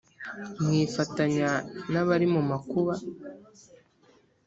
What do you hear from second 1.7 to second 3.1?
n abari mu makuba